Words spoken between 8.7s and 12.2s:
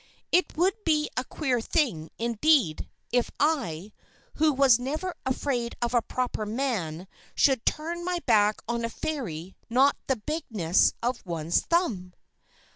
a Fairy not the bigness of one's thumb!"